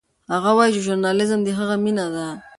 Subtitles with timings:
[0.33, 2.27] هغه وایي چې ژورنالیزم د هغه مینه ده.